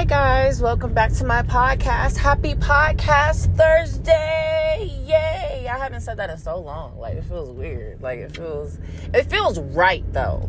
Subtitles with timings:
[0.00, 0.62] Hi, guys.
[0.62, 2.16] Welcome back to my podcast.
[2.16, 4.90] Happy Podcast Thursday.
[5.04, 5.68] Yay.
[5.70, 6.98] I haven't said that in so long.
[6.98, 8.00] Like, it feels weird.
[8.00, 8.78] Like, it feels,
[9.12, 10.48] it feels right, though.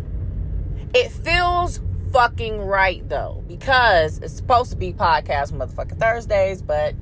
[0.94, 1.82] It feels
[2.14, 6.96] fucking right, though, because it's supposed to be podcast motherfucking Thursdays, but,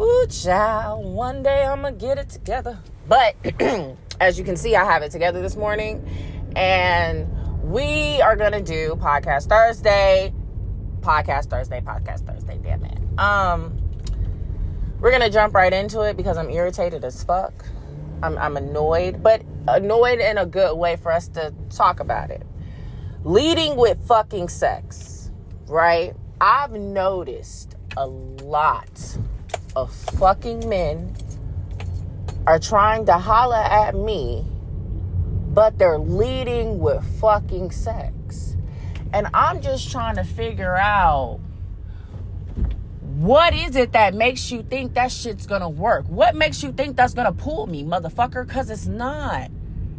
[0.00, 2.78] ooh, child, one day I'm gonna get it together.
[3.08, 3.34] But,
[4.20, 6.06] as you can see, I have it together this morning,
[6.54, 7.28] and
[7.64, 10.32] we are gonna do podcast Thursday
[11.00, 12.98] podcast Thursday, podcast Thursday, damn it.
[13.18, 13.76] Um,
[15.00, 17.64] we're gonna jump right into it because I'm irritated as fuck.
[18.22, 22.42] I'm, I'm annoyed, but annoyed in a good way for us to talk about it.
[23.24, 25.30] Leading with fucking sex,
[25.68, 26.14] right?
[26.40, 29.18] I've noticed a lot
[29.76, 31.14] of fucking men
[32.46, 34.44] are trying to holler at me,
[35.52, 38.12] but they're leading with fucking sex.
[39.12, 41.40] And I'm just trying to figure out
[43.20, 46.06] what is it that makes you think that shit's gonna work?
[46.08, 48.46] What makes you think that's gonna pull me, motherfucker?
[48.46, 49.50] Because it's not.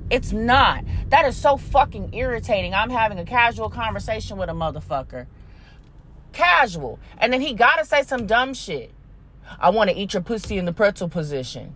[0.09, 0.83] It's not.
[1.09, 2.73] That is so fucking irritating.
[2.73, 5.27] I'm having a casual conversation with a motherfucker.
[6.33, 6.99] Casual.
[7.19, 8.91] And then he gotta say some dumb shit.
[9.59, 11.75] I wanna eat your pussy in the pretzel position.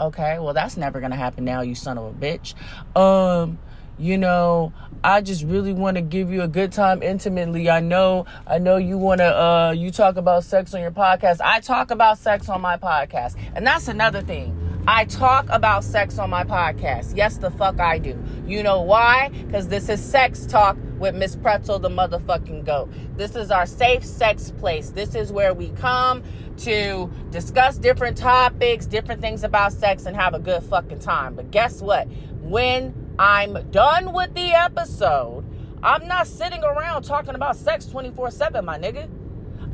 [0.00, 2.54] Okay, well, that's never gonna happen now, you son of a bitch.
[2.96, 3.58] Um,
[3.98, 8.26] you know i just really want to give you a good time intimately i know
[8.46, 11.90] i know you want to uh you talk about sex on your podcast i talk
[11.90, 14.56] about sex on my podcast and that's another thing
[14.88, 17.16] I talk about sex on my podcast.
[17.16, 18.16] Yes, the fuck I do.
[18.46, 19.30] You know why?
[19.30, 22.92] Because this is Sex Talk with Miss Pretzel, the motherfucking goat.
[23.16, 24.90] This is our safe sex place.
[24.90, 26.22] This is where we come
[26.58, 31.34] to discuss different topics, different things about sex, and have a good fucking time.
[31.34, 32.06] But guess what?
[32.40, 35.44] When I'm done with the episode.
[35.82, 39.08] I'm not sitting around talking about sex 24 7, my nigga.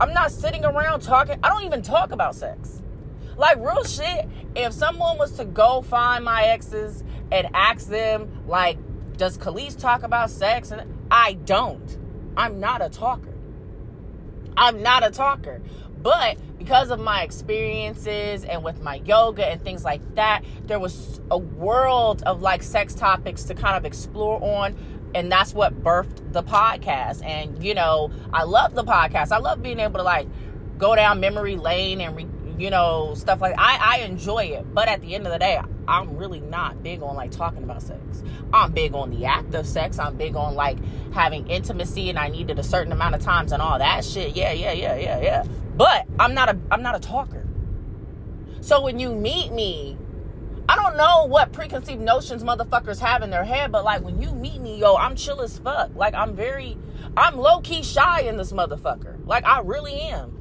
[0.01, 1.39] I'm not sitting around talking.
[1.43, 2.83] I don't even talk about sex.
[3.37, 8.79] Like, real shit, if someone was to go find my exes and ask them, like,
[9.17, 10.71] does Kalise talk about sex?
[10.71, 11.99] And I don't.
[12.37, 13.35] I'm not a talker.
[14.57, 15.61] I'm not a talker.
[16.01, 21.21] But because of my experiences and with my yoga and things like that, there was
[21.29, 24.77] a world of like sex topics to kind of explore on.
[25.13, 27.25] And that's what birthed the podcast.
[27.25, 29.33] And, you know, I love the podcast.
[29.33, 30.29] I love being able to like
[30.79, 34.73] go down memory lane and, re- you know, stuff like I, I enjoy it.
[34.73, 37.83] But at the end of the day, I'm really not big on like talking about
[37.83, 38.23] sex.
[38.53, 39.99] I'm big on the act of sex.
[39.99, 40.79] I'm big on like
[41.13, 44.37] having intimacy and I needed a certain amount of times and all that shit.
[44.37, 45.45] Yeah, yeah, yeah, yeah, yeah.
[45.77, 47.47] But I'm not a I'm not a talker.
[48.61, 49.97] So when you meet me,
[50.69, 54.33] I don't know what preconceived notions motherfuckers have in their head, but like when you
[54.33, 55.95] meet me, yo, I'm chill as fuck.
[55.95, 56.77] Like I'm very
[57.17, 59.27] I'm low key shy in this motherfucker.
[59.27, 60.39] Like I really am.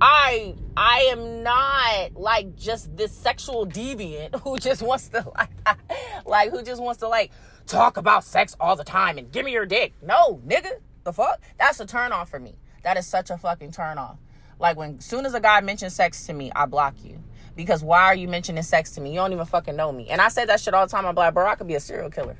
[0.00, 5.50] I I am not like just this sexual deviant who just wants to like
[6.26, 7.30] like who just wants to like
[7.66, 9.94] talk about sex all the time and give me your dick.
[10.02, 10.72] No, nigga.
[11.04, 11.40] The fuck?
[11.58, 12.56] That's a turn off for me.
[12.82, 14.18] That is such a fucking turn off.
[14.58, 17.22] Like when soon as a guy mentions sex to me, I block you.
[17.54, 19.10] Because why are you mentioning sex to me?
[19.10, 20.08] You don't even fucking know me.
[20.08, 21.06] And I say that shit all the time.
[21.06, 22.36] I'm like, bro, I could be a serial killer.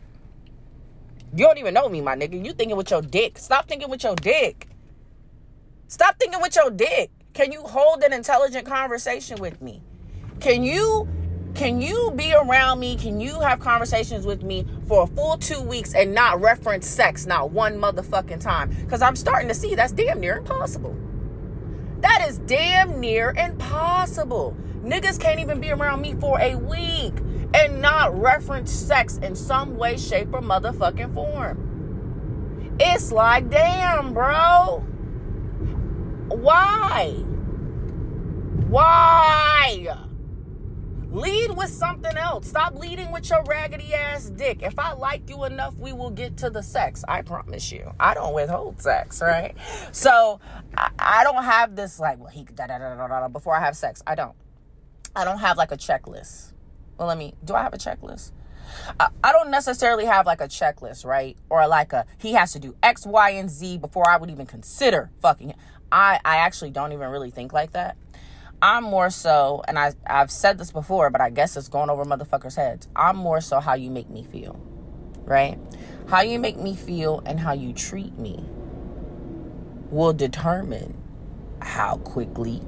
[1.34, 2.42] You don't even know me, my nigga.
[2.44, 3.38] You thinking with your dick.
[3.38, 4.68] Stop thinking with your dick.
[5.88, 7.10] Stop thinking with your dick.
[7.32, 9.82] Can you hold an intelligent conversation with me?
[10.40, 11.08] Can you
[11.54, 12.96] can you be around me?
[12.96, 17.24] Can you have conversations with me for a full two weeks and not reference sex
[17.24, 18.68] not one motherfucking time?
[18.68, 20.94] Because I'm starting to see that's damn near impossible.
[22.06, 24.56] That is damn near impossible.
[24.84, 27.14] Niggas can't even be around me for a week
[27.52, 32.76] and not reference sex in some way, shape, or motherfucking form.
[32.78, 34.84] It's like, damn, bro.
[36.28, 37.10] Why?
[38.68, 40.05] Why?
[41.16, 42.46] Lead with something else.
[42.46, 44.60] Stop leading with your raggedy ass dick.
[44.60, 47.02] If I like you enough, we will get to the sex.
[47.08, 47.90] I promise you.
[47.98, 49.54] I don't withhold sex, right?
[49.92, 50.40] So
[50.76, 53.60] I, I don't have this like, well, he da da da da da before I
[53.60, 54.02] have sex.
[54.06, 54.34] I don't.
[55.14, 56.52] I don't have like a checklist.
[56.98, 57.32] Well, let me.
[57.42, 58.32] Do I have a checklist?
[59.00, 61.34] I, I don't necessarily have like a checklist, right?
[61.48, 64.44] Or like a he has to do X, Y, and Z before I would even
[64.44, 65.54] consider fucking.
[65.90, 67.96] I I actually don't even really think like that.
[68.66, 72.04] I'm more so, and I, I've said this before, but I guess it's going over
[72.04, 72.88] motherfuckers' heads.
[72.96, 74.60] I'm more so how you make me feel,
[75.24, 75.56] right?
[76.08, 78.44] How you make me feel and how you treat me
[79.92, 81.00] will determine
[81.62, 82.60] how quickly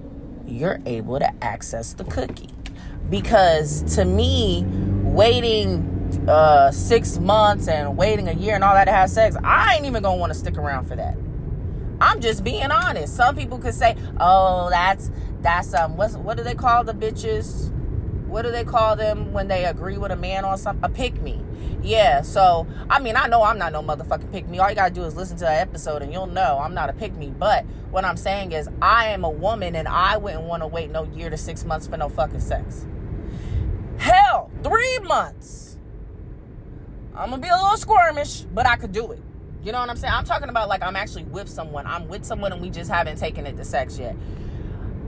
[0.47, 2.51] you're able to access the cookie.
[3.11, 4.65] Because to me,
[5.03, 5.83] waiting
[6.29, 9.85] uh, six months and waiting a year and all that to have sex, I ain't
[9.85, 11.17] even gonna wanna stick around for that.
[12.01, 13.17] I'm just being honest.
[13.17, 15.11] Some people could say, "Oh, that's
[15.41, 17.73] that's um what's what do they call the bitches?
[18.27, 20.85] What do they call them when they agree with a man on something?
[20.85, 21.45] A pick me."
[21.83, 24.59] Yeah, so I mean, I know I'm not no motherfucking pick me.
[24.59, 26.93] All you gotta do is listen to that episode and you'll know I'm not a
[26.93, 27.33] pick me.
[27.37, 30.91] But what I'm saying is, I am a woman and I wouldn't want to wait
[30.91, 32.87] no year to six months for no fucking sex.
[33.99, 35.79] Hell, three months.
[37.15, 39.21] I'm gonna be a little squirmish, but I could do it.
[39.63, 40.15] You know what I'm saying?
[40.15, 41.87] I'm talking about like I'm actually with someone.
[41.87, 44.17] I'm with someone and we just haven't taken it to sex yet.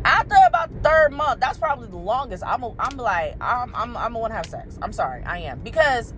[0.05, 2.43] After about the third month, that's probably the longest.
[2.45, 4.79] I'm a, I'm like I'm I'm I'm gonna have sex.
[4.83, 6.15] I'm sorry, I am because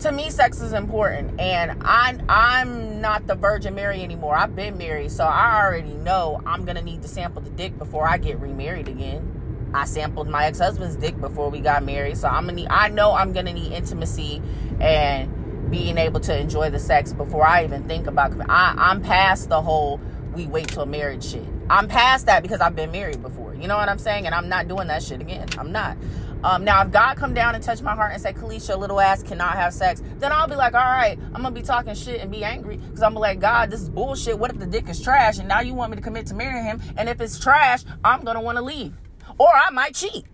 [0.00, 4.36] to me sex is important and I I'm not the Virgin Mary anymore.
[4.36, 8.06] I've been married, so I already know I'm gonna need to sample the dick before
[8.06, 9.70] I get remarried again.
[9.72, 13.12] I sampled my ex-husband's dick before we got married, so I'm gonna need I know
[13.12, 14.42] I'm gonna need intimacy
[14.80, 15.35] and
[15.70, 19.60] being able to enjoy the sex before I even think about I, I'm past the
[19.60, 20.00] whole
[20.34, 21.44] we wait till marriage shit.
[21.68, 23.54] I'm past that because I've been married before.
[23.54, 24.26] You know what I'm saying?
[24.26, 25.48] And I'm not doing that shit again.
[25.58, 25.96] I'm not.
[26.44, 29.22] Um, now, if God come down and touch my heart and say, Kalisha, little ass
[29.22, 32.30] cannot have sex, then I'll be like, all right, I'm gonna be talking shit and
[32.30, 34.38] be angry because I'm like, God, this is bullshit.
[34.38, 36.62] What if the dick is trash and now you want me to commit to marry
[36.62, 36.80] him?
[36.96, 38.94] And if it's trash, I'm gonna want to leave,
[39.38, 40.26] or I might cheat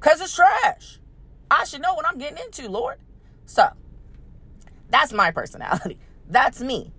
[0.00, 0.98] because it's trash.
[1.50, 2.96] I should know what I'm getting into, Lord.
[3.44, 3.68] So
[4.90, 5.98] that's my personality.
[6.30, 6.92] That's me.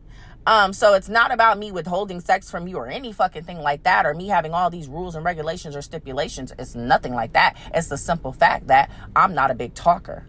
[0.47, 3.83] Um, so it's not about me withholding sex from you or any fucking thing like
[3.83, 6.51] that, or me having all these rules and regulations or stipulations.
[6.57, 7.55] It's nothing like that.
[7.73, 10.25] It's the simple fact that I'm not a big talker.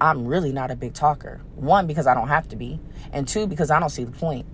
[0.00, 1.40] I'm really not a big talker.
[1.54, 2.80] One, because I don't have to be,
[3.12, 4.46] and two, because I don't see the point.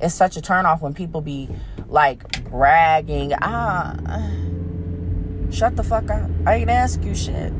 [0.00, 1.48] It's such a turnoff when people be
[1.88, 3.32] like bragging.
[3.40, 3.96] Ah,
[5.50, 6.28] shut the fuck up.
[6.44, 7.52] I ain't ask you shit.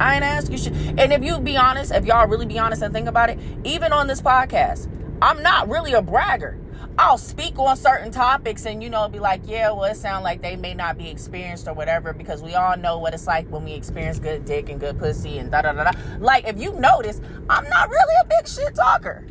[0.00, 0.72] I ain't ask you shit.
[0.72, 3.92] And if you be honest, if y'all really be honest and think about it, even
[3.92, 4.88] on this podcast,
[5.20, 6.58] I'm not really a bragger.
[6.98, 10.42] I'll speak on certain topics and, you know, be like, yeah, well, it sounds like
[10.42, 13.64] they may not be experienced or whatever because we all know what it's like when
[13.64, 15.98] we experience good dick and good pussy and da da da da.
[16.18, 19.26] Like, if you notice, I'm not really a big shit talker.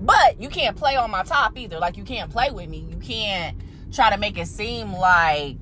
[0.00, 1.78] But you can't play on my top either.
[1.78, 2.86] Like, you can't play with me.
[2.90, 3.56] You can't
[3.90, 5.56] try to make it seem like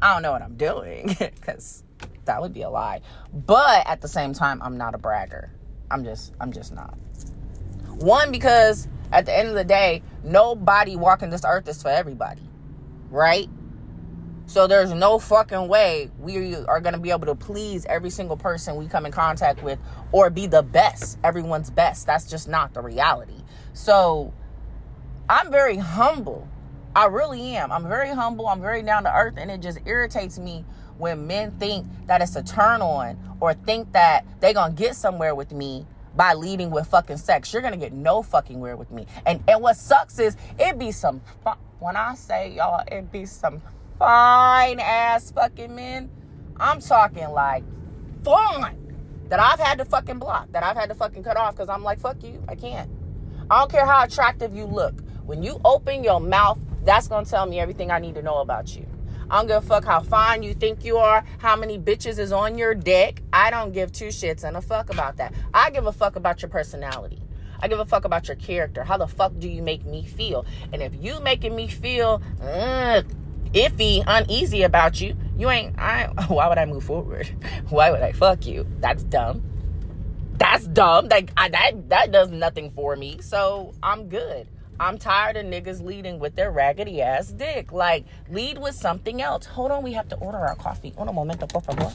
[0.00, 1.82] I don't know what I'm doing because
[2.28, 3.00] that would be a lie.
[3.34, 5.50] But at the same time, I'm not a bragger.
[5.90, 6.96] I'm just, I'm just not.
[7.96, 12.42] One, because at the end of the day, nobody walking this earth is for everybody,
[13.10, 13.48] right?
[14.46, 18.36] So there's no fucking way we are going to be able to please every single
[18.36, 19.78] person we come in contact with
[20.10, 22.06] or be the best, everyone's best.
[22.06, 23.42] That's just not the reality.
[23.74, 24.32] So
[25.28, 26.48] I'm very humble.
[26.96, 27.70] I really am.
[27.70, 28.48] I'm very humble.
[28.48, 29.34] I'm very down to earth.
[29.36, 30.64] And it just irritates me
[30.98, 35.34] when men think that it's a turn on or think that they're to get somewhere
[35.34, 35.86] with me
[36.16, 37.52] by leading with fucking sex.
[37.52, 39.06] You're gonna get no fucking where with me.
[39.24, 41.22] And and what sucks is it be some
[41.78, 43.62] when I say y'all, it be some
[43.98, 46.10] fine ass fucking men.
[46.58, 47.62] I'm talking like
[48.24, 48.76] fine
[49.28, 51.84] that I've had to fucking block, that I've had to fucking cut off because I'm
[51.84, 52.90] like, fuck you, I can't.
[53.50, 55.00] I don't care how attractive you look.
[55.24, 58.74] When you open your mouth, that's gonna tell me everything I need to know about
[58.74, 58.86] you.
[59.30, 62.32] I don't give a fuck how fine you think you are, how many bitches is
[62.32, 63.22] on your deck.
[63.32, 65.34] I don't give two shits and a fuck about that.
[65.52, 67.20] I give a fuck about your personality.
[67.60, 68.84] I give a fuck about your character.
[68.84, 70.46] How the fuck do you make me feel?
[70.72, 73.02] And if you making me feel uh,
[73.52, 75.78] iffy, uneasy about you, you ain't.
[75.78, 76.06] I.
[76.28, 77.28] Why would I move forward?
[77.68, 78.66] Why would I fuck you?
[78.80, 79.42] That's dumb.
[80.38, 81.08] That's dumb.
[81.08, 83.18] Like I, that that does nothing for me.
[83.20, 84.48] So I'm good.
[84.80, 87.72] I'm tired of niggas leading with their raggedy ass dick.
[87.72, 89.46] Like, lead with something else.
[89.46, 90.94] Hold on, we have to order our coffee.
[90.96, 91.92] Un momento, por favor.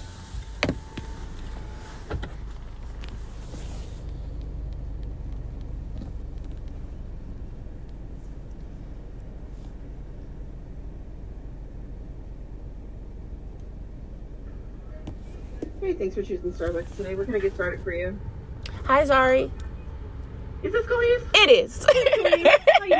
[15.80, 17.16] Hey, thanks for choosing Starbucks today.
[17.16, 18.18] We're gonna get started for you.
[18.86, 19.52] Hi, Zari.
[20.64, 21.28] Is this Kalise?
[21.34, 21.86] It is.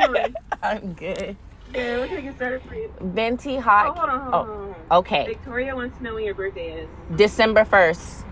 [0.06, 0.34] Doing?
[0.62, 1.36] I'm good.
[1.72, 2.00] Good.
[2.00, 2.92] We're gonna get started for you.
[3.00, 3.88] Venti hot.
[3.88, 4.74] Oh, hold on, hold on.
[4.90, 5.26] Oh, okay.
[5.26, 6.88] Victoria wants to know when your birthday is.
[7.16, 8.24] December 1st.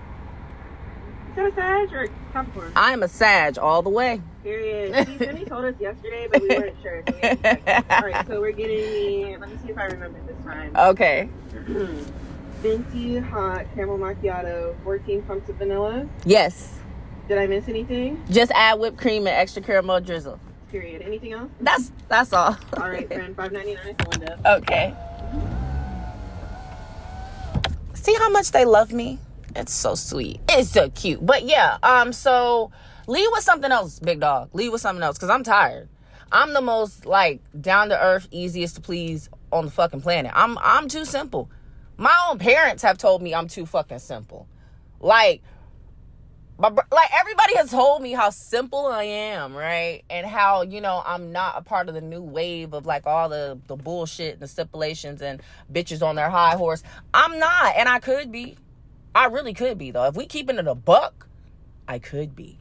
[1.32, 2.72] Is that a Sag or Capricorn?
[2.76, 4.20] I'm a Sag all the way.
[4.42, 5.08] Period.
[5.08, 7.02] She Jenny told us yesterday, but we weren't sure.
[7.08, 7.86] So we had to check.
[7.90, 9.40] All right, so we're getting.
[9.40, 10.76] Let me see if I remember this time.
[10.76, 11.24] Okay.
[11.52, 12.02] Hmm.
[12.60, 16.06] Venti hot caramel macchiato, 14 pumps of vanilla.
[16.24, 16.78] Yes.
[17.28, 18.22] Did I miss anything?
[18.30, 20.38] Just add whipped cream and extra caramel drizzle.
[20.72, 21.02] Period.
[21.02, 21.50] Anything else?
[21.60, 22.56] That's that's all.
[22.78, 23.36] All right, friend.
[23.36, 24.38] Five ninety nine window.
[24.46, 24.94] Okay.
[27.92, 29.18] See how much they love me?
[29.54, 30.40] It's so sweet.
[30.48, 31.24] It's so cute.
[31.24, 32.72] But yeah, um, so
[33.06, 34.48] leave with something else, big dog.
[34.54, 35.90] Leave with something else, cause I'm tired.
[36.32, 40.32] I'm the most like down to earth, easiest to please on the fucking planet.
[40.34, 41.50] I'm I'm too simple.
[41.98, 44.48] My own parents have told me I'm too fucking simple.
[45.00, 45.42] Like
[46.62, 50.04] but like everybody has told me how simple I am, right?
[50.08, 53.28] And how, you know, I'm not a part of the new wave of like all
[53.28, 55.42] the the bullshit and the stipulations and
[55.72, 56.84] bitches on their high horse.
[57.12, 58.56] I'm not, and I could be.
[59.14, 60.04] I really could be though.
[60.04, 61.26] If we keeping it a buck,
[61.88, 62.58] I could be.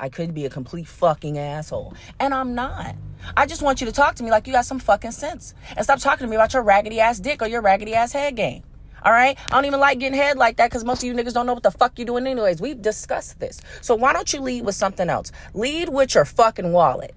[0.00, 1.94] I could be a complete fucking asshole.
[2.18, 2.96] And I'm not.
[3.36, 5.54] I just want you to talk to me like you got some fucking sense.
[5.76, 8.36] And stop talking to me about your raggedy ass dick or your raggedy ass head
[8.36, 8.64] game.
[9.04, 9.38] All right?
[9.48, 11.54] I don't even like getting head like that because most of you niggas don't know
[11.54, 12.60] what the fuck you're doing anyways.
[12.60, 13.60] We've discussed this.
[13.82, 15.30] So why don't you lead with something else?
[15.52, 17.14] Lead with your fucking wallet.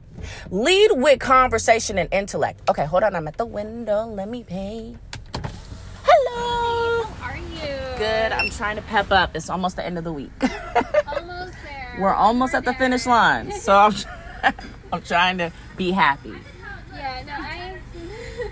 [0.52, 2.68] Lead with conversation and intellect.
[2.70, 3.16] Okay, hold on.
[3.16, 4.06] I'm at the window.
[4.06, 4.96] Let me pay.
[6.04, 7.04] Hello.
[7.04, 7.98] How are you?
[7.98, 8.32] Good.
[8.32, 9.36] I'm trying to pep up.
[9.36, 10.32] It's almost the end of the week.
[11.08, 11.98] Almost there.
[12.00, 13.52] We're almost We're at the finish line.
[13.52, 13.94] So I'm,
[14.94, 16.34] I'm trying to be happy.
[16.94, 17.78] Yeah, no, I.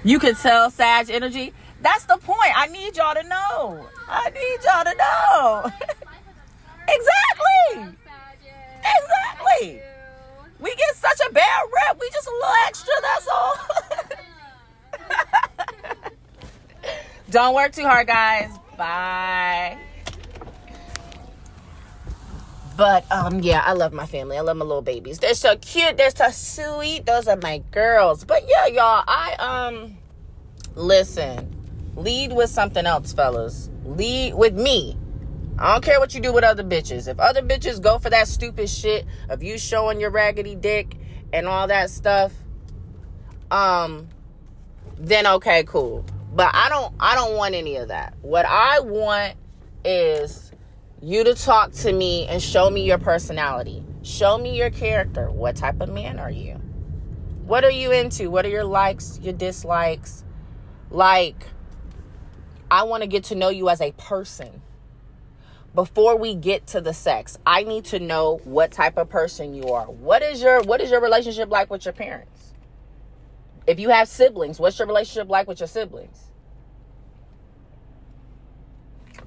[0.03, 1.53] You could tell Sag energy.
[1.81, 2.51] That's the point.
[2.55, 3.87] I need y'all to know.
[4.07, 5.65] I need y'all to know.
[6.87, 7.95] exactly.
[8.85, 9.81] Exactly.
[10.59, 11.99] We get such a bad rep.
[11.99, 12.93] We just a little extra.
[13.01, 13.55] That's all.
[17.29, 18.49] Don't work too hard, guys.
[18.77, 19.77] Bye.
[22.77, 24.37] But um, yeah, I love my family.
[24.37, 25.19] I love my little babies.
[25.19, 25.97] They're so cute.
[25.97, 27.05] They're so sweet.
[27.05, 28.23] Those are my girls.
[28.25, 29.97] But yeah, y'all, I um,
[30.75, 31.54] listen.
[31.95, 33.69] Lead with something else, fellas.
[33.85, 34.97] Lead with me.
[35.57, 37.07] I don't care what you do with other bitches.
[37.07, 40.97] If other bitches go for that stupid shit of you showing your raggedy dick
[41.31, 42.33] and all that stuff,
[43.51, 44.09] um,
[44.97, 46.05] then okay, cool.
[46.33, 48.15] But I don't I don't want any of that.
[48.21, 49.35] What I want
[49.85, 50.51] is
[51.01, 53.85] you to talk to me and show me your personality.
[54.01, 55.31] Show me your character.
[55.31, 56.55] What type of man are you?
[57.45, 58.29] What are you into?
[58.29, 60.25] What are your likes, your dislikes?
[60.89, 61.45] Like
[62.69, 64.61] I want to get to know you as a person.
[65.73, 69.73] Before we get to the sex, I need to know what type of person you
[69.73, 69.85] are.
[69.85, 72.53] What is your what is your relationship like with your parents?
[73.67, 76.31] If you have siblings, what's your relationship like with your siblings?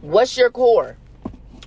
[0.01, 0.97] What's your core?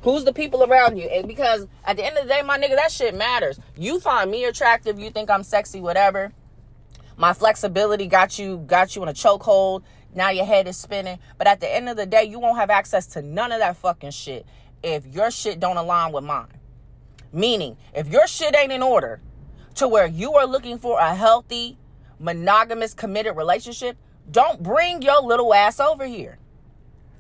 [0.03, 1.03] Who's the people around you?
[1.03, 3.59] And because at the end of the day, my nigga, that shit matters.
[3.77, 6.31] You find me attractive, you think I'm sexy, whatever.
[7.17, 9.83] My flexibility got you got you in a chokehold.
[10.13, 11.19] Now your head is spinning.
[11.37, 13.77] But at the end of the day, you won't have access to none of that
[13.77, 14.45] fucking shit
[14.83, 16.47] if your shit don't align with mine.
[17.33, 19.21] Meaning, if your shit ain't in order
[19.75, 21.77] to where you are looking for a healthy,
[22.19, 23.97] monogamous, committed relationship,
[24.29, 26.37] don't bring your little ass over here.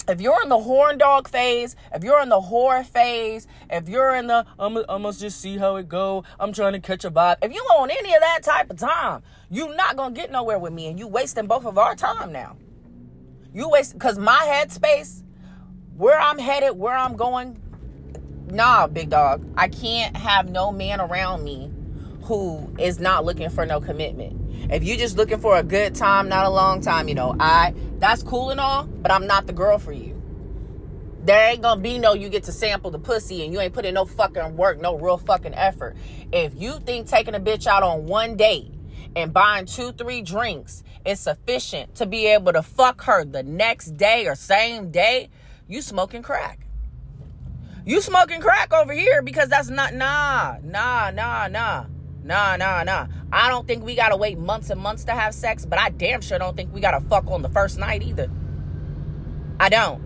[0.07, 4.15] If you're in the horn dog phase, if you're in the whore phase, if you're
[4.15, 7.37] in the I'm, must just see how it go, I'm trying to catch a vibe.
[7.41, 10.73] If you on any of that type of time, you're not gonna get nowhere with
[10.73, 12.57] me, and you wasting both of our time now.
[13.53, 15.23] You waste because my headspace,
[15.97, 17.61] where I'm headed, where I'm going.
[18.47, 21.71] Nah, big dog, I can't have no man around me
[22.23, 24.71] who is not looking for no commitment.
[24.71, 27.73] If you just looking for a good time, not a long time, you know, I
[27.99, 30.21] that's cool and all, but I'm not the girl for you.
[31.23, 33.93] There ain't gonna be no you get to sample the pussy and you ain't putting
[33.93, 35.97] no fucking work, no real fucking effort.
[36.31, 38.71] If you think taking a bitch out on one date
[39.15, 43.97] and buying two, three drinks is sufficient to be able to fuck her the next
[43.97, 45.29] day or same day,
[45.67, 46.65] you smoking crack.
[47.85, 51.85] You smoking crack over here because that's not nah, nah, nah, nah.
[52.23, 53.07] Nah, nah, nah.
[53.31, 56.21] I don't think we gotta wait months and months to have sex, but I damn
[56.21, 58.29] sure don't think we gotta fuck on the first night either.
[59.59, 59.99] I don't.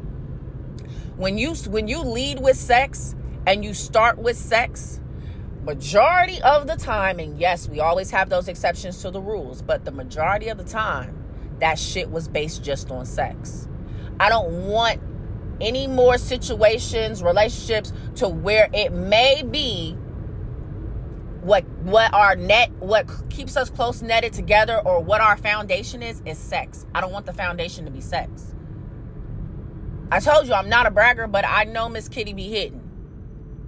[1.17, 5.01] When you when you lead with sex and you start with sex,
[5.65, 9.83] majority of the time, and yes, we always have those exceptions to the rules, but
[9.83, 11.23] the majority of the time,
[11.59, 13.67] that shit was based just on sex.
[14.19, 15.01] I don't want
[15.59, 19.97] any more situations, relationships to where it may be
[21.41, 26.21] what what our net what keeps us close netted together or what our foundation is
[26.25, 26.85] is sex.
[26.93, 28.55] I don't want the foundation to be sex.
[30.11, 32.84] I told you I'm not a bragger, but I know Miss Kitty be hitting.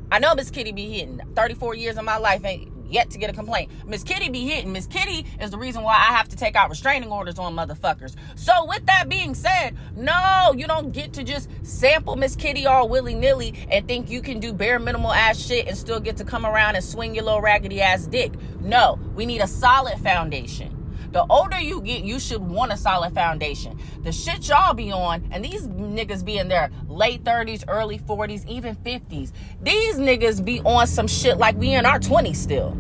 [0.10, 1.20] I know Miss Kitty be hitting.
[1.36, 3.70] 34 years of my life ain't yet to get a complaint.
[3.86, 4.72] Miss Kitty be hitting.
[4.72, 8.16] Miss Kitty is the reason why I have to take out restraining orders on motherfuckers.
[8.36, 12.88] So with that being said, no, you don't get to just sample Miss Kitty all
[12.88, 16.46] willy-nilly and think you can do bare minimal ass shit and still get to come
[16.46, 18.32] around and swing your little raggedy ass dick.
[18.62, 20.77] No, we need a solid foundation.
[21.12, 23.80] The older you get, you should want a solid foundation.
[24.04, 28.46] The shit y'all be on, and these niggas be in their late 30s, early 40s,
[28.48, 29.32] even 50s.
[29.62, 32.78] These niggas be on some shit like we in our 20s still.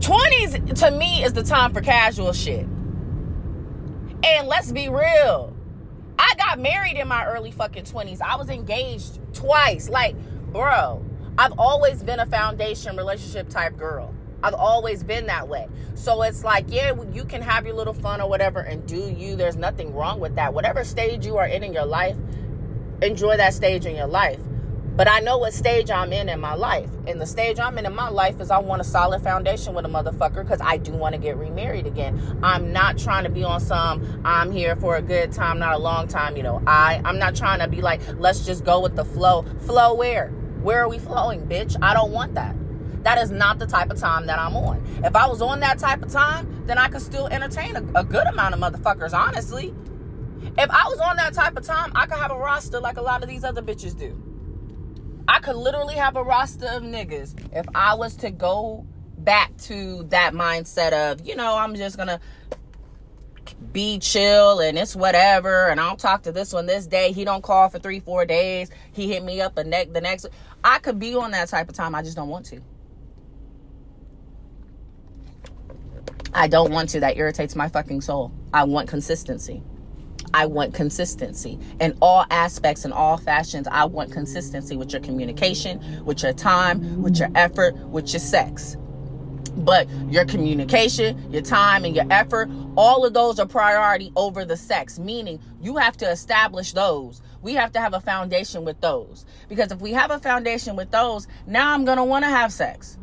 [0.00, 2.66] 20s to me is the time for casual shit.
[4.24, 5.54] And let's be real.
[6.18, 8.20] I got married in my early fucking 20s.
[8.20, 9.88] I was engaged twice.
[9.88, 10.16] Like,
[10.52, 11.04] bro,
[11.36, 14.14] I've always been a foundation relationship type girl.
[14.42, 15.68] I've always been that way.
[15.94, 19.36] So it's like, yeah, you can have your little fun or whatever and do you.
[19.36, 20.54] There's nothing wrong with that.
[20.54, 22.16] Whatever stage you are in in your life,
[23.02, 24.40] enjoy that stage in your life.
[24.98, 26.90] But I know what stage I'm in in my life.
[27.06, 29.84] And the stage I'm in in my life is I want a solid foundation with
[29.84, 32.40] a motherfucker because I do want to get remarried again.
[32.42, 35.78] I'm not trying to be on some, I'm here for a good time, not a
[35.78, 36.36] long time.
[36.36, 39.44] You know, I, I'm not trying to be like, let's just go with the flow.
[39.66, 40.30] Flow where?
[40.62, 41.76] Where are we flowing, bitch?
[41.80, 42.56] I don't want that.
[43.02, 44.84] That is not the type of time that I'm on.
[45.04, 48.04] If I was on that type of time, then I could still entertain a, a
[48.04, 49.74] good amount of motherfuckers, honestly.
[50.56, 53.02] If I was on that type of time, I could have a roster like a
[53.02, 54.22] lot of these other bitches do.
[55.28, 58.86] I could literally have a roster of niggas if I was to go
[59.18, 62.20] back to that mindset of, you know, I'm just gonna
[63.72, 67.12] be chill and it's whatever and I'll talk to this one this day.
[67.12, 68.70] He don't call for three, four days.
[68.92, 70.26] He hit me up the next the next
[70.64, 71.94] I could be on that type of time.
[71.94, 72.60] I just don't want to.
[76.34, 77.00] I don't want to.
[77.00, 78.32] That irritates my fucking soul.
[78.52, 79.62] I want consistency.
[80.34, 83.66] I want consistency in all aspects, in all fashions.
[83.70, 88.76] I want consistency with your communication, with your time, with your effort, with your sex.
[89.56, 94.56] But your communication, your time, and your effort, all of those are priority over the
[94.56, 97.22] sex, meaning you have to establish those.
[97.42, 99.24] We have to have a foundation with those.
[99.48, 102.52] Because if we have a foundation with those, now I'm going to want to have
[102.52, 102.98] sex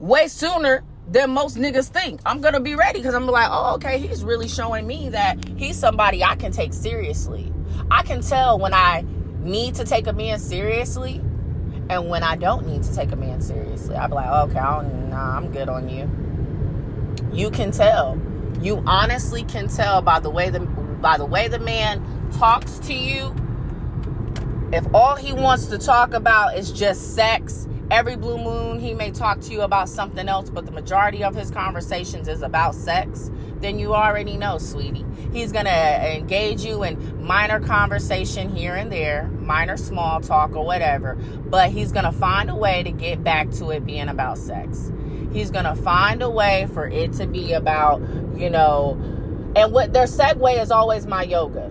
[0.00, 2.20] way sooner than most niggas think.
[2.26, 5.78] I'm gonna be ready because I'm like, oh, okay, he's really showing me that he's
[5.78, 7.52] somebody I can take seriously.
[7.90, 9.04] I can tell when I
[9.40, 11.22] need to take a man seriously
[11.88, 13.96] and when I don't need to take a man seriously.
[13.96, 16.10] I'll be like, okay, I don't, nah, I'm good on you.
[17.32, 18.20] You can tell.
[18.60, 22.02] You honestly can tell by the way the by the way the man
[22.38, 23.34] talks to you.
[24.72, 29.10] If all he wants to talk about is just sex Every blue moon, he may
[29.10, 33.30] talk to you about something else, but the majority of his conversations is about sex.
[33.60, 35.06] Then you already know, sweetie.
[35.32, 40.66] He's going to engage you in minor conversation here and there, minor small talk or
[40.66, 41.14] whatever,
[41.46, 44.92] but he's going to find a way to get back to it being about sex.
[45.32, 48.02] He's going to find a way for it to be about,
[48.36, 49.00] you know,
[49.56, 51.70] and what their segue is always my yoga.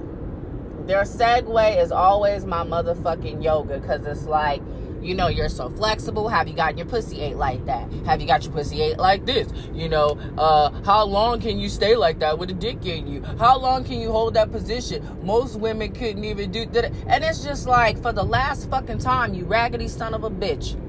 [0.88, 4.62] Their segue is always my motherfucking yoga because it's like,
[5.02, 6.28] you know, you're so flexible.
[6.28, 7.92] Have you gotten your pussy ate like that?
[8.06, 9.52] Have you got your pussy ate like this?
[9.74, 13.22] You know, uh, how long can you stay like that with a dick in you?
[13.40, 15.06] How long can you hold that position?
[15.24, 16.92] Most women couldn't even do that.
[17.08, 20.80] And it's just like, for the last fucking time, you raggedy son of a bitch.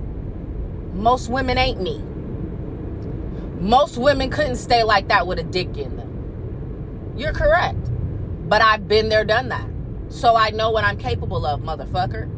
[0.95, 2.03] Most women ain't me.
[3.61, 7.15] Most women couldn't stay like that with a dick in them.
[7.17, 7.79] You're correct.
[8.49, 9.69] But I've been there, done that.
[10.09, 12.38] So I know what I'm capable of, motherfucker.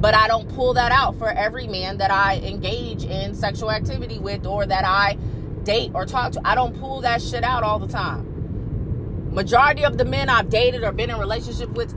[0.00, 4.18] But I don't pull that out for every man that I engage in sexual activity
[4.18, 5.18] with or that I
[5.64, 6.40] date or talk to.
[6.44, 9.34] I don't pull that shit out all the time.
[9.34, 11.94] Majority of the men I've dated or been in relationship with,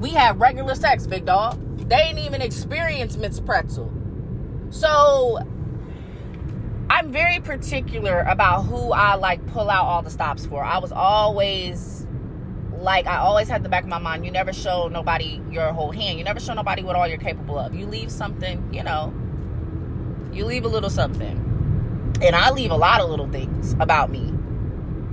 [0.00, 1.88] we have regular sex, big dog.
[1.88, 3.92] They ain't even experienced Miss Pretzel.
[4.70, 5.38] So
[6.90, 10.64] I'm very particular about who I like pull out all the stops for.
[10.64, 12.06] I was always
[12.80, 15.90] like I always had the back of my mind, you never show nobody your whole
[15.90, 16.18] hand.
[16.18, 17.74] You never show nobody what all you're capable of.
[17.74, 19.12] You leave something, you know,
[20.32, 21.44] you leave a little something.
[22.22, 24.32] And I leave a lot of little things about me.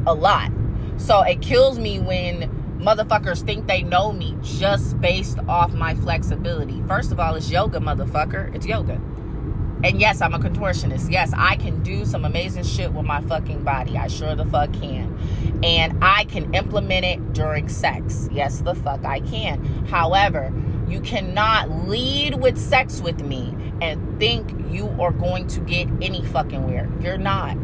[0.08, 0.52] A lot.
[0.98, 2.50] So it kills me when
[2.80, 6.82] motherfuckers think they know me just based off my flexibility.
[6.88, 8.54] First of all, it's yoga, motherfucker.
[8.56, 9.02] It's yoga.
[9.86, 11.12] And yes, I'm a contortionist.
[11.12, 13.96] Yes, I can do some amazing shit with my fucking body.
[13.96, 15.16] I sure the fuck can.
[15.64, 18.28] And I can implement it during sex.
[18.32, 19.64] Yes, the fuck I can.
[19.86, 20.52] However,
[20.88, 26.26] you cannot lead with sex with me and think you are going to get any
[26.26, 26.90] fucking where.
[27.00, 27.56] You're not.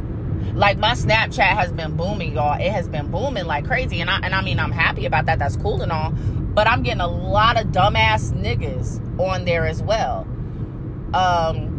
[0.53, 2.62] Like my Snapchat has been booming, y'all.
[2.62, 3.99] It has been booming like crazy.
[3.99, 5.39] And I and I mean I'm happy about that.
[5.39, 6.12] That's cool and all.
[6.12, 10.27] But I'm getting a lot of dumbass niggas on there as well.
[11.15, 11.70] Um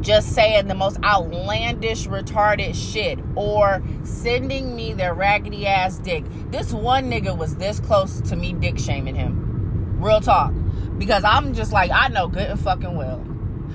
[0.00, 6.24] just saying the most outlandish, retarded shit or sending me their raggedy ass dick.
[6.50, 10.00] This one nigga was this close to me dick shaming him.
[10.00, 10.52] Real talk.
[10.98, 13.24] Because I'm just like, I know good and fucking well.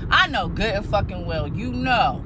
[0.10, 1.48] I know good and fucking well.
[1.48, 2.24] You know.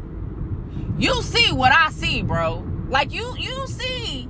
[0.98, 2.66] You see what I see, bro.
[2.90, 4.24] Like you you see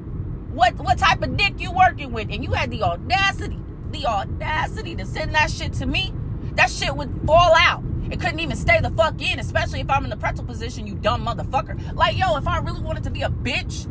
[0.51, 3.59] what what type of dick you working with and you had the audacity,
[3.91, 6.13] the audacity to send that shit to me.
[6.53, 10.03] That shit would fall out It couldn't even stay the fuck in, especially if I'm
[10.03, 11.95] in the pretzel position, you dumb motherfucker.
[11.95, 13.87] Like, yo, if I really wanted to be a bitch,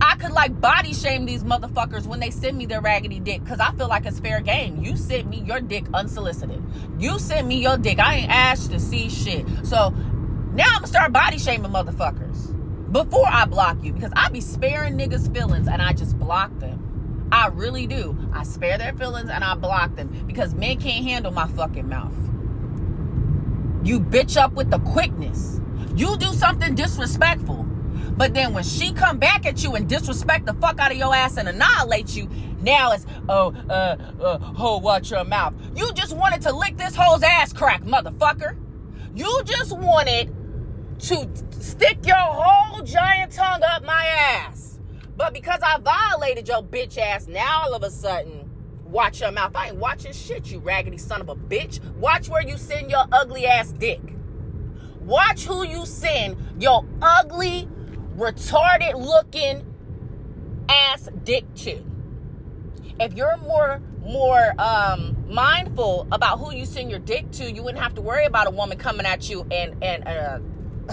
[0.00, 3.60] I could like body shame these motherfuckers when they send me their raggedy dick because
[3.60, 4.82] I feel like it's fair game.
[4.82, 6.62] You sent me your dick unsolicited.
[6.98, 7.98] You sent me your dick.
[7.98, 9.44] I ain't asked to see shit.
[9.64, 9.90] So
[10.54, 12.54] now I'm gonna start body shaming motherfuckers
[12.92, 17.28] before I block you because I be sparing niggas' feelings and I just block them.
[17.30, 18.16] I really do.
[18.32, 22.14] I spare their feelings and I block them because men can't handle my fucking mouth.
[23.82, 25.60] You bitch up with the quickness.
[25.94, 27.64] You do something disrespectful.
[28.16, 31.14] But then when she come back at you and disrespect the fuck out of your
[31.14, 32.28] ass and annihilate you,
[32.60, 35.54] now it's oh uh uh ho watch your mouth.
[35.76, 38.56] You just wanted to lick this hoe's ass crack, motherfucker.
[39.14, 40.34] You just wanted
[41.00, 41.28] to
[41.60, 44.80] stick your whole giant tongue up my ass.
[45.16, 48.37] But because I violated your bitch ass, now all of a sudden,
[48.88, 49.52] watch your mouth.
[49.54, 51.80] I ain't watching shit, you raggedy son of a bitch.
[51.94, 54.00] Watch where you send your ugly ass dick.
[55.00, 57.68] Watch who you send your ugly,
[58.16, 59.64] retarded looking
[60.68, 61.82] ass dick to.
[63.00, 67.82] If you're more more um, mindful about who you send your dick to, you wouldn't
[67.82, 70.06] have to worry about a woman coming at you and and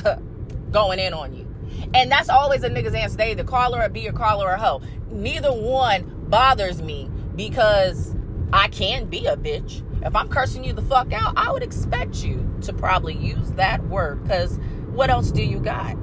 [0.05, 0.17] uh,
[0.71, 1.47] going in on you.
[1.93, 3.17] And that's always a nigga's answer.
[3.17, 4.81] They either call her a B or call her a hoe.
[5.09, 8.15] Neither one bothers me because
[8.53, 9.81] I can be a bitch.
[10.05, 13.83] If I'm cursing you the fuck out, I would expect you to probably use that
[13.87, 14.59] word because
[14.91, 15.97] what else do you got?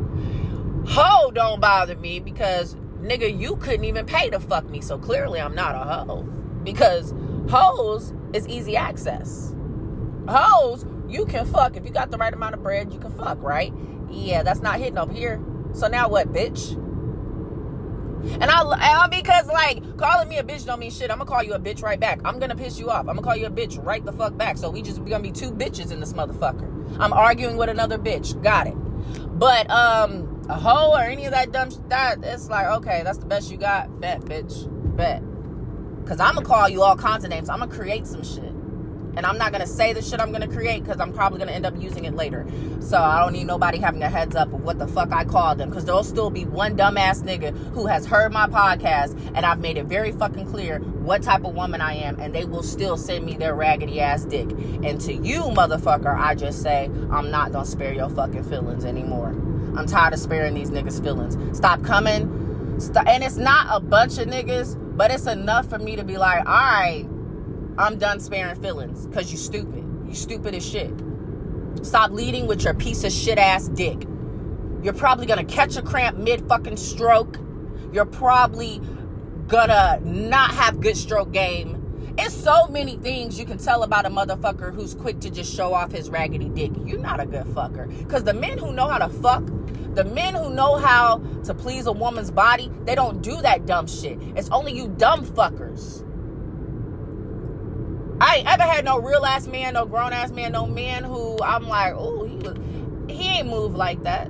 [0.87, 4.81] Hoe don't bother me because nigga, you couldn't even pay to fuck me.
[4.81, 6.23] So clearly I'm not a hoe
[6.64, 7.14] because
[7.49, 9.55] hoes is easy access.
[10.29, 11.77] Hoes, you can fuck.
[11.77, 13.73] If you got the right amount of bread, you can fuck, right?
[14.11, 15.40] Yeah, that's not hitting up here.
[15.73, 16.79] So now what, bitch?
[18.25, 21.11] And I, because like calling me a bitch don't mean shit.
[21.11, 22.21] I'm gonna call you a bitch right back.
[22.25, 23.01] I'm gonna piss you off.
[23.01, 24.59] I'm gonna call you a bitch right the fuck back.
[24.59, 26.97] So we just we gonna be two bitches in this motherfucker.
[26.99, 28.41] I'm arguing with another bitch.
[28.43, 28.75] Got it.
[29.39, 33.27] But um, a hoe or any of that dumb that it's like okay, that's the
[33.27, 34.01] best you got.
[34.01, 35.23] Bet, bitch, bet.
[36.07, 37.49] Cause I'm gonna call you all kinds of names.
[37.49, 38.52] I'm gonna create some shit.
[39.16, 41.66] And I'm not gonna say the shit I'm gonna create because I'm probably gonna end
[41.66, 42.46] up using it later.
[42.81, 45.55] So I don't need nobody having a heads up of what the fuck I call
[45.55, 45.70] them.
[45.72, 49.77] Cause there'll still be one dumbass nigga who has heard my podcast and I've made
[49.77, 53.25] it very fucking clear what type of woman I am, and they will still send
[53.25, 54.51] me their raggedy ass dick.
[54.51, 59.29] And to you, motherfucker, I just say I'm not gonna spare your fucking feelings anymore.
[59.77, 61.57] I'm tired of sparing these niggas' feelings.
[61.57, 62.38] Stop coming.
[63.07, 66.40] And it's not a bunch of niggas, but it's enough for me to be like,
[66.40, 67.07] all right,
[67.83, 69.85] I'm done sparing feelings because you stupid.
[70.07, 70.92] You stupid as shit.
[71.83, 74.07] Stop leading with your piece of shit ass dick.
[74.85, 77.40] You're probably gonna catch a cramp mid fucking stroke.
[77.92, 78.81] You're probably
[79.49, 82.14] gonna not have good stroke game.
[82.16, 85.75] It's so many things you can tell about a motherfucker who's quick to just show
[85.75, 86.71] off his raggedy dick.
[86.85, 87.88] You're not a good fucker.
[87.99, 89.45] Because the men who know how to fuck,
[89.95, 93.88] the men who know how to please a woman's body, they don't do that dumb
[93.88, 94.18] shit.
[94.37, 96.05] It's only you dumb fuckers.
[98.33, 101.38] I ain't ever had no real ass man, no grown ass man, no man who
[101.42, 102.57] I'm like, oh, he was,
[103.07, 104.29] he ain't move like that.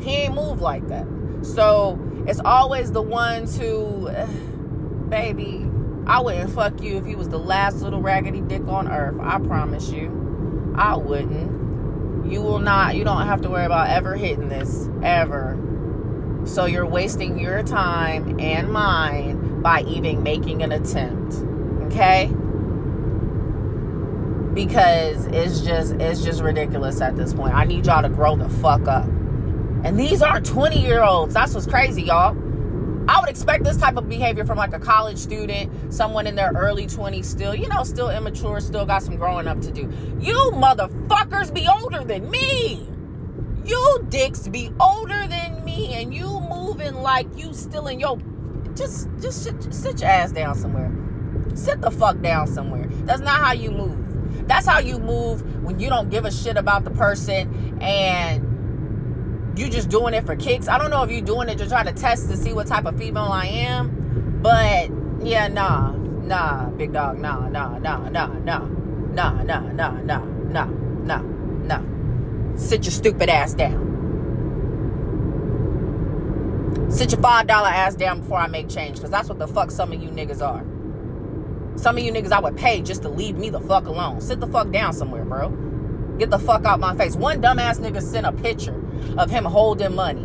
[0.00, 1.04] He ain't move like that.
[1.42, 4.08] So it's always the ones who,
[5.08, 5.68] baby,
[6.06, 9.16] I wouldn't fuck you if you was the last little raggedy dick on earth.
[9.20, 12.30] I promise you, I wouldn't.
[12.30, 12.94] You will not.
[12.94, 15.58] You don't have to worry about ever hitting this ever.
[16.44, 21.34] So you're wasting your time and mine by even making an attempt
[21.86, 22.32] okay
[24.54, 27.54] because it's just it's just ridiculous at this point.
[27.54, 29.04] I need y'all to grow the fuck up.
[29.04, 32.36] And these aren't 20 year olds that's what's crazy y'all.
[33.06, 36.52] I would expect this type of behavior from like a college student someone in their
[36.52, 39.82] early 20s still you know still immature still got some growing up to do.
[40.20, 42.88] You motherfuckers be older than me.
[43.64, 48.18] You dicks be older than me and you moving like you still in your
[48.76, 50.92] just just sit, just sit your ass down somewhere.
[51.54, 52.86] Sit the fuck down somewhere.
[53.04, 54.03] That's not how you move.
[54.46, 58.50] That's how you move when you don't give a shit about the person and
[59.58, 60.68] you just doing it for kicks.
[60.68, 62.84] I don't know if you're doing it to try to test to see what type
[62.86, 64.90] of female I am, but
[65.24, 68.58] yeah, nah, nah, big dog, nah, nah, nah, nah, nah,
[69.12, 71.80] nah, nah, nah, nah, nah, nah, nah.
[72.56, 73.92] Sit your stupid ass down.
[76.90, 79.70] Sit your five dollar ass down before I make change, because that's what the fuck
[79.70, 80.64] some of you niggas are.
[81.76, 84.20] Some of you niggas I would pay just to leave me the fuck alone.
[84.20, 85.50] Sit the fuck down somewhere, bro.
[86.18, 87.16] Get the fuck out my face.
[87.16, 88.80] One dumbass nigga sent a picture
[89.18, 90.24] of him holding money.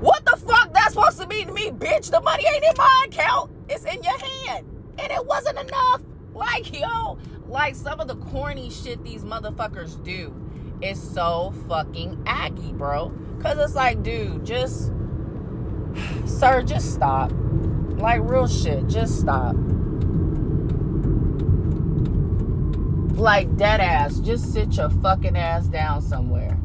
[0.00, 2.10] What the fuck that's supposed to mean to me, bitch?
[2.10, 3.50] The money ain't in my account.
[3.68, 4.66] It's in your hand.
[4.98, 6.02] And it wasn't enough.
[6.34, 10.34] Like, yo, like some of the corny shit these motherfuckers do
[10.82, 13.12] is so fucking aggy, bro.
[13.40, 14.92] Cause it's like, dude, just
[16.26, 17.32] sir, just stop.
[17.96, 19.56] Like real shit, just stop.
[23.16, 26.56] Like dead ass, just sit your fucking ass down somewhere.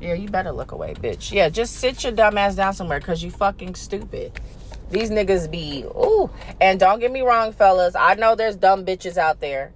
[0.00, 1.32] Yeah, you better look away, bitch.
[1.32, 4.40] Yeah, just sit your dumb ass down somewhere because you fucking stupid.
[4.90, 6.28] These niggas be, ooh.
[6.60, 7.94] And don't get me wrong, fellas.
[7.94, 9.72] I know there's dumb bitches out there.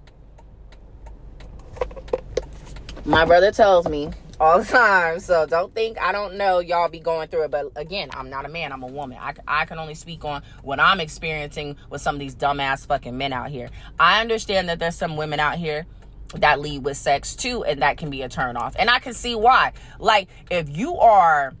[3.05, 5.19] My brother tells me all the time.
[5.19, 7.51] So don't think I don't know y'all be going through it.
[7.51, 9.17] But again, I'm not a man, I'm a woman.
[9.19, 13.17] I, I can only speak on what I'm experiencing with some of these dumbass fucking
[13.17, 13.69] men out here.
[13.99, 15.85] I understand that there's some women out here
[16.35, 18.75] that lead with sex too, and that can be a turn off.
[18.77, 19.73] And I can see why.
[19.99, 21.53] Like, if you are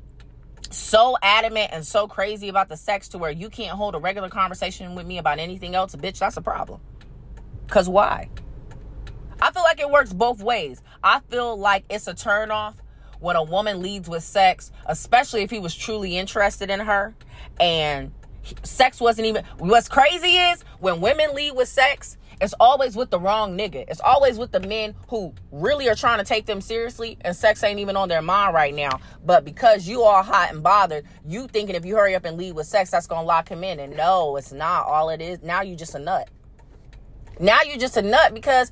[0.71, 4.29] so adamant and so crazy about the sex to where you can't hold a regular
[4.29, 6.81] conversation with me about anything else, bitch, that's a problem.
[7.67, 8.29] Cause why?
[9.43, 10.81] I feel like it works both ways.
[11.03, 12.75] I feel like it's a turnoff
[13.19, 17.13] when a woman leads with sex, especially if he was truly interested in her
[17.59, 18.13] and
[18.63, 23.19] sex wasn't even what's crazy is when women lead with sex it's always with the
[23.19, 23.85] wrong nigga.
[23.87, 27.63] It's always with the men who really are trying to take them seriously and sex
[27.63, 28.99] ain't even on their mind right now.
[29.25, 32.55] But because you are hot and bothered, you thinking if you hurry up and lead
[32.55, 33.79] with sex, that's gonna lock him in.
[33.79, 35.41] And no, it's not all it is.
[35.41, 36.29] Now you just a nut.
[37.39, 38.71] Now you just a nut because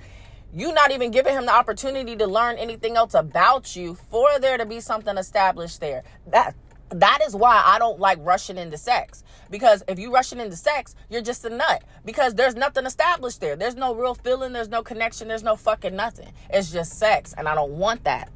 [0.53, 4.57] you not even giving him the opportunity to learn anything else about you for there
[4.57, 6.03] to be something established there.
[6.27, 6.55] That
[6.89, 9.23] that is why I don't like rushing into sex.
[9.49, 11.83] Because if you rushing into sex, you're just a nut.
[12.03, 13.55] Because there's nothing established there.
[13.55, 16.31] There's no real feeling, there's no connection, there's no fucking nothing.
[16.49, 17.33] It's just sex.
[17.37, 18.29] And I don't want that.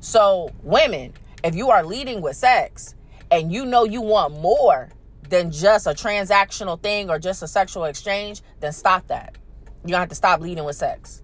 [0.00, 2.96] So, women, if you are leading with sex
[3.30, 4.90] and you know you want more
[5.28, 9.36] than just a transactional thing or just a sexual exchange, then stop that.
[9.84, 11.22] You don't have to stop leading with sex.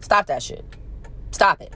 [0.00, 0.64] Stop that shit.
[1.30, 1.74] Stop it.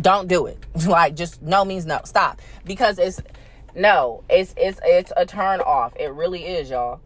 [0.00, 0.64] Don't do it.
[0.86, 2.00] like just no means no.
[2.04, 2.40] Stop.
[2.64, 3.20] Because it's
[3.74, 5.94] no, it's it's it's a turn off.
[5.96, 7.00] It really is, y'all.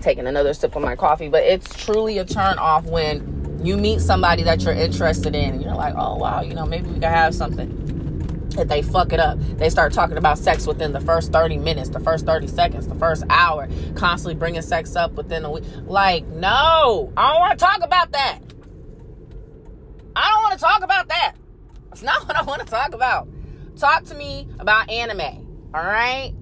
[0.00, 4.00] Taking another sip of my coffee, but it's truly a turn off when you meet
[4.00, 7.04] somebody that you're interested in and you're like, "Oh, wow, you know, maybe we could
[7.04, 7.93] have something."
[8.56, 11.88] If they fuck it up, they start talking about sex within the first 30 minutes,
[11.88, 15.64] the first 30 seconds, the first hour, constantly bringing sex up within a week.
[15.86, 18.40] Like, no, I don't want to talk about that.
[20.16, 21.34] I don't want to talk about that.
[21.88, 23.28] That's not what I want to talk about.
[23.76, 25.70] Talk to me about anime.
[25.74, 26.32] All right.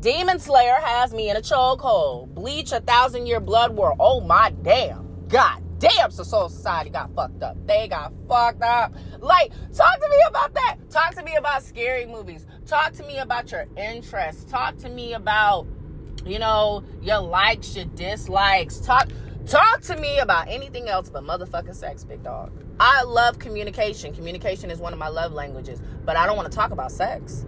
[0.00, 2.34] Demon Slayer has me in a chokehold.
[2.34, 3.94] Bleach, a thousand year blood war.
[3.98, 5.26] Oh my damn.
[5.28, 7.56] God damn, Soul Society got fucked up.
[7.66, 8.94] They got fucked up.
[9.18, 10.76] Like, talk to me about that.
[10.90, 12.46] Talk to me about scary movies.
[12.66, 14.44] Talk to me about your interests.
[14.44, 15.66] Talk to me about,
[16.24, 18.78] you know, your likes, your dislikes.
[18.78, 19.08] Talk
[19.44, 22.52] talk to me about anything else but motherfucking sex, big dog.
[22.78, 24.14] I love communication.
[24.14, 27.44] Communication is one of my love languages, but I don't want to talk about sex.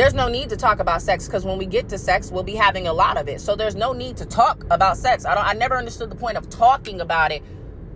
[0.00, 2.54] There's no need to talk about sex because when we get to sex, we'll be
[2.54, 3.38] having a lot of it.
[3.38, 5.26] So there's no need to talk about sex.
[5.26, 5.44] I don't.
[5.44, 7.42] I never understood the point of talking about it,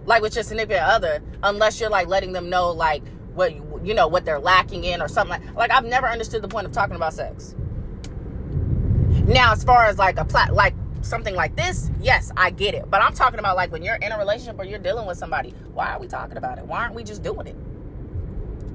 [0.05, 3.55] like with your significant other, unless you're like letting them know like what
[3.87, 5.55] you know what they're lacking in or something like.
[5.55, 7.55] Like I've never understood the point of talking about sex.
[9.27, 12.91] Now, as far as like a plat, like something like this, yes, I get it.
[12.91, 15.55] But I'm talking about like when you're in a relationship or you're dealing with somebody,
[15.73, 16.67] why are we talking about it?
[16.67, 17.57] Why aren't we just doing it?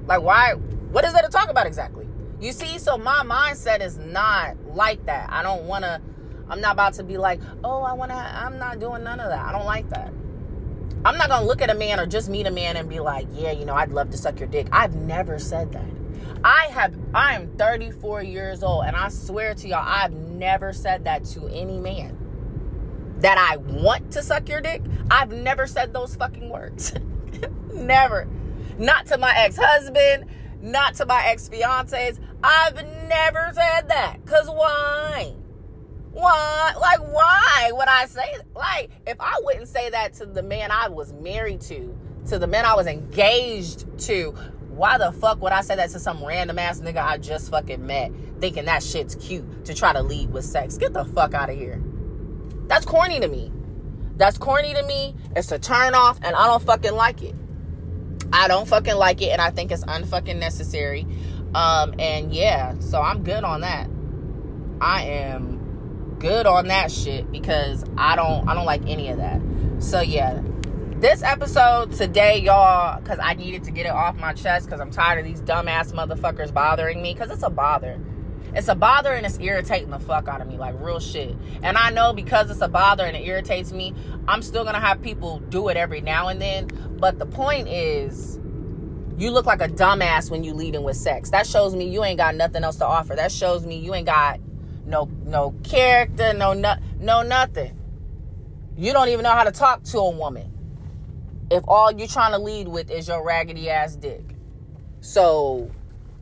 [0.08, 0.54] Like, why?
[0.54, 2.08] What is there to talk about exactly?
[2.40, 5.30] You see, so my mindset is not like that.
[5.30, 6.00] I don't want to,
[6.48, 9.28] I'm not about to be like, oh, I want to, I'm not doing none of
[9.28, 9.44] that.
[9.44, 10.12] I don't like that.
[11.04, 13.00] I'm not going to look at a man or just meet a man and be
[13.00, 14.68] like, yeah, you know, I'd love to suck your dick.
[14.72, 15.84] I've never said that.
[16.42, 21.04] I have I am 34 years old and I swear to y'all I've never said
[21.04, 22.16] that to any man
[23.18, 26.94] that I want to suck your dick, I've never said those fucking words.
[27.74, 28.26] never.
[28.78, 30.24] Not to my ex husband,
[30.62, 32.18] not to my ex fiancés.
[32.42, 32.74] I've
[33.08, 34.24] never said that.
[34.24, 35.34] Because why?
[36.12, 36.74] Why?
[36.80, 40.88] Like, why would I say, like, if I wouldn't say that to the man I
[40.88, 41.96] was married to,
[42.28, 44.34] to the man I was engaged to,
[44.70, 47.84] why the fuck would I say that to some random ass nigga I just fucking
[47.86, 50.78] met, thinking that shit's cute to try to lead with sex?
[50.78, 51.82] Get the fuck out of here.
[52.66, 53.52] That's corny to me.
[54.16, 55.14] That's corny to me.
[55.34, 57.34] It's a turn off, and I don't fucking like it.
[58.32, 61.06] I don't fucking like it, and I think it's unfucking necessary.
[61.54, 63.88] Um, and yeah, so I'm good on that.
[64.80, 69.40] I am good on that shit because I don't I don't like any of that.
[69.80, 70.42] So yeah.
[71.00, 74.90] This episode today, y'all, because I needed to get it off my chest because I'm
[74.90, 77.98] tired of these dumbass motherfuckers bothering me because it's a bother.
[78.54, 81.34] It's a bother and it's irritating the fuck out of me, like real shit.
[81.62, 83.94] And I know because it's a bother and it irritates me,
[84.30, 86.68] I'm still gonna have people do it every now and then.
[86.98, 88.38] But the point is,
[89.18, 91.30] you look like a dumbass when you leading with sex.
[91.30, 93.16] That shows me you ain't got nothing else to offer.
[93.16, 94.38] That shows me you ain't got
[94.86, 97.76] no no character, no no, no nothing.
[98.76, 100.50] You don't even know how to talk to a woman.
[101.50, 104.36] If all you're trying to lead with is your raggedy ass dick.
[105.00, 105.70] So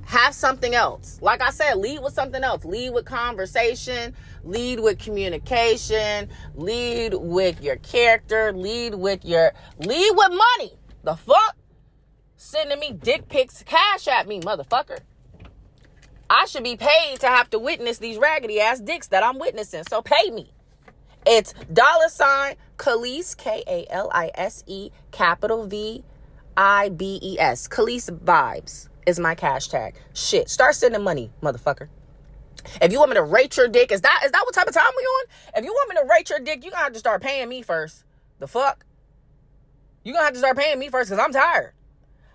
[0.09, 1.19] have something else.
[1.21, 2.65] Like I said, lead with something else.
[2.65, 10.31] Lead with conversation, lead with communication, lead with your character, lead with your lead with
[10.31, 10.73] money.
[11.05, 11.57] The fuck?
[12.37, 15.01] Sending me dick pics, cash at me, motherfucker.
[16.31, 19.85] I should be paid to have to witness these raggedy ass dicks that I'm witnessing.
[19.91, 20.55] So pay me.
[21.27, 26.03] It's dollar sign Kalise, K A L I S E, capital V
[26.57, 27.69] I B E S.
[27.69, 29.95] Kalise Vibes is my cash tag.
[30.13, 30.51] Shit.
[30.51, 31.89] Start sending money, motherfucker.
[32.83, 34.75] If you want me to rate your dick, is that is that what type of
[34.75, 35.27] time we on?
[35.57, 37.63] If you want me to rate your dick, you gonna have to start paying me
[37.63, 38.05] first.
[38.39, 38.85] The fuck?
[40.05, 41.73] You gonna have to start paying me first because I'm tired.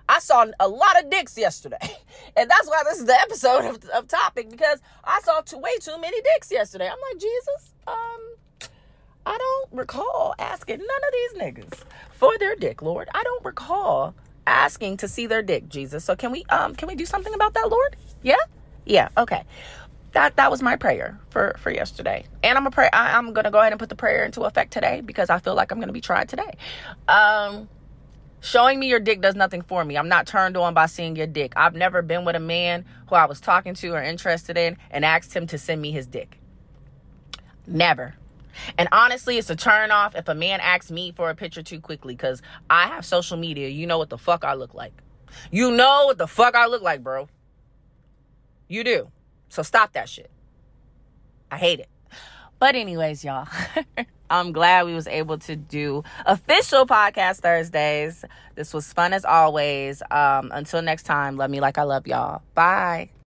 [0.09, 1.77] I saw a lot of dicks yesterday.
[2.35, 5.77] And that's why this is the episode of, of topic because I saw too, way
[5.79, 6.87] too many dicks yesterday.
[6.87, 8.69] I'm like, Jesus, um,
[9.25, 13.07] I don't recall asking none of these niggas for their dick, Lord.
[13.13, 14.15] I don't recall
[14.47, 16.03] asking to see their dick, Jesus.
[16.03, 17.95] So can we um can we do something about that, Lord?
[18.21, 18.35] Yeah?
[18.85, 19.43] Yeah, okay.
[20.13, 22.25] That that was my prayer for for yesterday.
[22.43, 24.73] And I'm a pray I, I'm gonna go ahead and put the prayer into effect
[24.73, 26.53] today because I feel like I'm gonna be tried today.
[27.07, 27.69] Um
[28.41, 29.97] Showing me your dick does nothing for me.
[29.97, 31.53] I'm not turned on by seeing your dick.
[31.55, 35.05] I've never been with a man who I was talking to or interested in and
[35.05, 36.37] asked him to send me his dick.
[37.65, 38.15] Never.
[38.77, 41.79] And honestly, it's a turn off if a man asks me for a picture too
[41.79, 43.69] quickly because I have social media.
[43.69, 44.93] You know what the fuck I look like.
[45.51, 47.27] You know what the fuck I look like, bro.
[48.67, 49.11] You do.
[49.49, 50.31] So stop that shit.
[51.51, 51.89] I hate it.
[52.59, 53.47] But anyways, y'all.
[54.29, 58.25] I'm glad we was able to do official podcast Thursdays.
[58.55, 60.01] This was fun as always.
[60.09, 62.41] Um, until next time, love me like I love y'all.
[62.55, 63.09] Bye.